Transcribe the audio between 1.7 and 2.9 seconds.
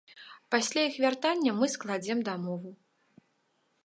складзем дамову.